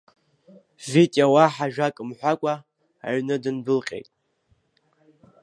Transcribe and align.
Витиа 0.89 1.25
уаҳа 1.33 1.65
ажәак 1.67 1.95
мҳәакәа, 2.07 2.53
аҩны 3.09 3.35
дындәылҟьеит. 3.43 4.07